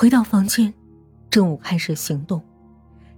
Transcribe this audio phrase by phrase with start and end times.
[0.00, 0.72] 回到房间，
[1.28, 2.42] 正午开始行动，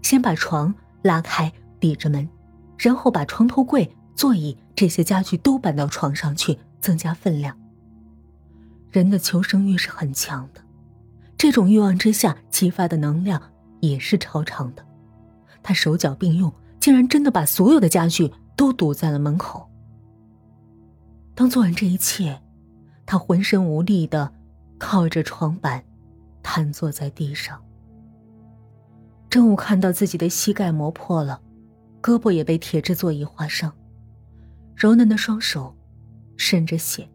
[0.03, 2.29] 先把床拉开，抵着门，
[2.77, 7.57] 然后把床头柜、座椅这些家具都搬到床上去，增加分量。
[8.91, 10.61] 人的求生欲是很强的，
[11.39, 13.41] 这种欲望之下激发的能量
[13.79, 14.85] 也是超常的。
[15.63, 19.71] 他手脚并用，竟然真的把所有的家具都堵在了门口。
[21.37, 22.43] 当做完这一切，
[23.07, 24.33] 他浑身无力的
[24.81, 25.85] 靠着床板。
[26.43, 27.63] 瘫坐在地上。
[29.31, 31.41] 正午看到自己的膝盖磨破了，
[32.03, 33.73] 胳膊也被铁质座椅划伤，
[34.77, 35.75] 柔嫩的双手
[36.37, 37.09] 渗着血。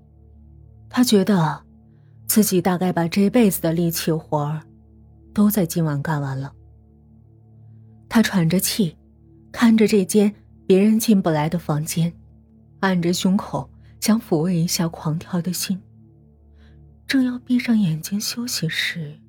[0.89, 1.61] 他觉得，
[2.25, 4.61] 自己大概把这辈子的力气活儿，
[5.33, 6.53] 都在今晚干完了。
[8.09, 8.97] 他喘着气，
[9.51, 10.33] 看着这间
[10.65, 12.11] 别人进不来的房间，
[12.79, 15.79] 按着胸口，想抚慰一下狂跳的心。
[17.07, 19.19] 正要闭上眼睛休息时，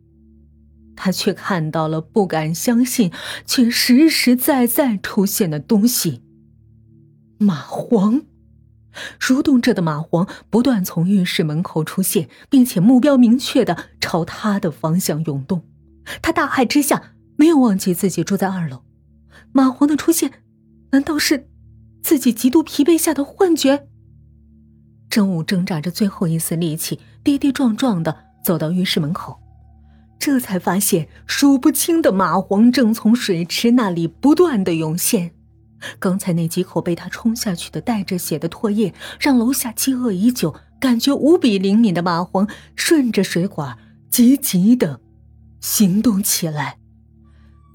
[0.97, 3.13] 他却看到了不敢相信
[3.47, 6.23] 却实实在在出现的东西——
[7.39, 8.25] 蚂蟥。
[9.21, 15.63] 蠕动着的蚂蟥不断从浴室门口出现，并且目标明确的朝他的方向涌动。
[16.21, 18.83] 他大骇之下，没有忘记自己住在二楼。
[19.53, 20.43] 蚂蟥的出现，
[20.91, 21.49] 难道是
[22.03, 23.87] 自己极度疲惫下的幻觉？
[25.09, 26.99] 正午挣扎着最后一丝力气，
[27.29, 29.39] 跌跌撞撞的走到浴室门口，
[30.19, 35.33] 这才发现数不清的蚂蟥正从水池那里不断的涌现。
[35.99, 43.77] 刚才那几口被他冲下去的带着血的唾液，让楼下饥饿已久、感觉无比灵敏的蚂蟥顺着水管
[44.11, 44.99] 急急的
[45.61, 46.79] 行动起来。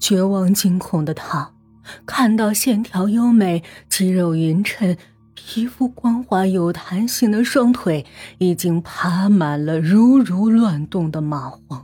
[0.00, 1.52] 绝望惊恐的他，
[2.04, 4.96] 看到线条优美、肌肉匀称。
[5.34, 8.06] 皮肤光滑有弹性的双腿
[8.38, 11.82] 已经爬满了如如乱动的蚂蟥，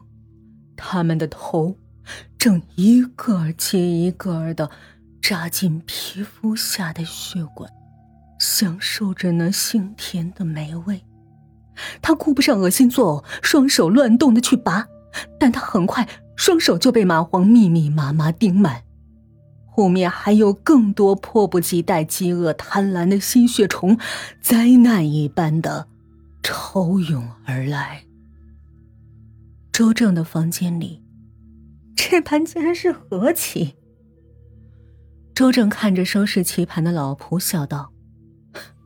[0.76, 1.76] 它们的头
[2.38, 4.70] 正一个接一个的
[5.20, 7.70] 扎进皮肤下的血管，
[8.38, 11.02] 享受着那腥甜的美味。
[12.02, 14.86] 他顾不上恶心作呕，双手乱动的去拔，
[15.38, 18.82] 但他很快双手就被蚂蟥密密麻麻钉满。
[19.72, 23.98] 后面还有更多迫不及待、饥饿贪婪的吸血虫，
[24.42, 25.88] 灾难一般的
[26.42, 28.04] 潮涌而来。
[29.72, 31.02] 周正的房间里，
[31.94, 33.76] 这盘竟然是和棋。
[35.34, 37.92] 周正看着收拾棋盘的老仆，笑道：“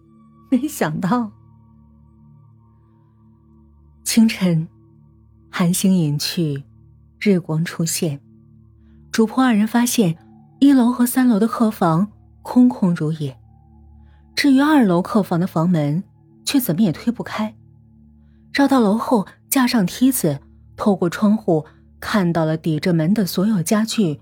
[0.52, 1.32] 没想到。”
[4.04, 4.68] 清晨，
[5.50, 6.62] 寒星隐去，
[7.18, 8.20] 日光出现，
[9.10, 10.18] 主仆二人发现。
[10.60, 12.10] 一楼和三楼的客房
[12.42, 13.38] 空空如也，
[14.34, 16.03] 至于二楼客房的房门，
[16.44, 17.54] 却怎么也推不开。
[18.53, 20.41] 绕到楼后，架上梯子，
[20.76, 21.66] 透过窗户
[22.00, 24.20] 看到了抵着门的所有家具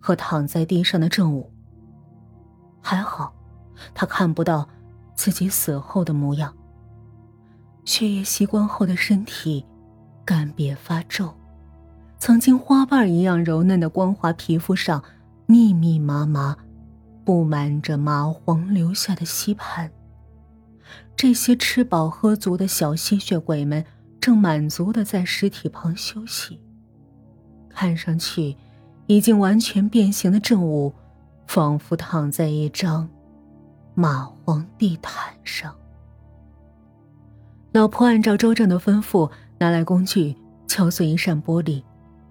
[0.00, 1.52] 和躺在地上的正午。
[2.80, 3.32] 还好，
[3.94, 4.68] 他看不到
[5.14, 6.52] 自己死后的模样。
[7.84, 9.64] 血液吸光后的身体
[10.24, 11.32] 干瘪发皱，
[12.18, 15.02] 曾经花瓣一样柔嫩的光滑皮肤上。
[15.46, 16.56] 密密麻麻
[17.24, 19.90] 布满着蚂蟥留下的吸盘。
[21.16, 23.84] 这些吃饱喝足的小吸血鬼们
[24.20, 26.60] 正满足的在尸体旁休息。
[27.68, 28.56] 看上去
[29.06, 30.92] 已经完全变形的正午，
[31.46, 33.08] 仿佛躺在一张
[33.96, 35.74] 蚂蟥地毯上。
[37.72, 41.82] 老婆按照周正的吩咐，拿来工具敲碎一扇玻璃，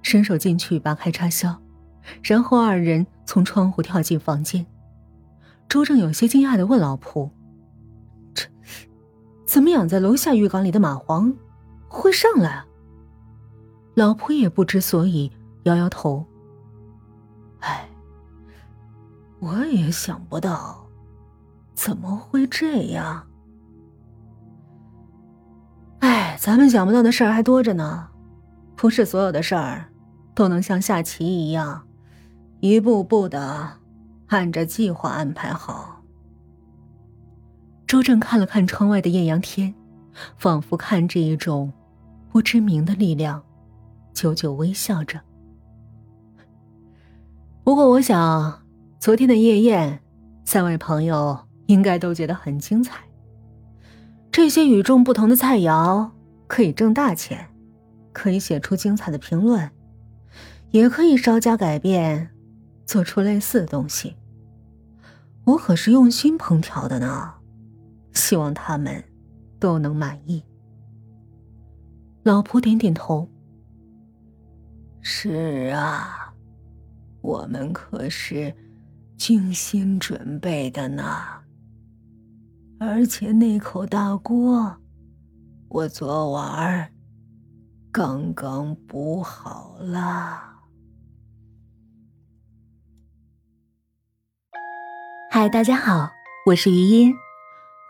[0.01, 1.61] 伸手进去拔开插销。
[2.21, 4.65] 然后二人从窗户跳进房间。
[5.69, 7.29] 周正有些惊讶的问老仆
[8.35, 8.45] ：“这
[9.45, 11.35] 怎么养在楼下浴缸里的蚂蟥
[11.87, 12.65] 会上来？”
[13.95, 15.31] 老仆也不知所以，
[15.63, 16.25] 摇摇头
[17.61, 17.87] ：“哎，
[19.39, 20.87] 我也想不到，
[21.73, 23.27] 怎么会这样？
[25.99, 28.09] 哎，咱们想不到的事儿还多着呢，
[28.75, 29.89] 不是所有的事儿
[30.35, 31.87] 都能像下棋一样。”
[32.63, 33.73] 一步步的，
[34.27, 36.01] 按着计划安排好。
[37.85, 39.75] 周正看了看窗外的艳阳天，
[40.37, 41.73] 仿佛看着一种
[42.31, 43.43] 不知名的力量，
[44.13, 45.19] 久久微笑着。
[47.65, 48.63] 不过，我想
[48.97, 49.99] 昨天的夜宴，
[50.45, 53.03] 三位朋友应该都觉得很精彩。
[54.31, 56.09] 这些与众不同的菜肴
[56.47, 57.45] 可以挣大钱，
[58.13, 59.69] 可以写出精彩的评论，
[60.71, 62.29] 也可以稍加改变。
[62.85, 64.15] 做出类似的东西，
[65.45, 67.33] 我可是用心烹调的呢，
[68.13, 69.03] 希望他们
[69.59, 70.43] 都能满意。
[72.23, 73.27] 老婆点点头。
[75.01, 76.33] 是啊，
[77.21, 78.55] 我们可是
[79.17, 81.03] 精心准备的呢。
[82.79, 84.77] 而且那口大锅，
[85.67, 86.89] 我昨晚儿
[87.91, 90.52] 刚刚补好了。
[95.35, 96.11] 嗨，大家好，
[96.45, 97.15] 我是余音，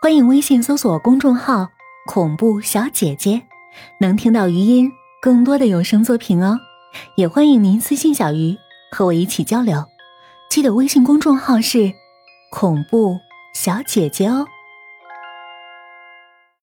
[0.00, 1.68] 欢迎微信搜索公众号
[2.08, 3.42] “恐怖小姐姐”，
[4.00, 6.58] 能听到余音更多的有声作品哦。
[7.18, 8.56] 也欢迎您私信小鱼
[8.90, 9.84] 和我一起交流，
[10.48, 11.92] 记得微信公众号是
[12.50, 13.18] “恐怖
[13.54, 14.46] 小姐姐”哦。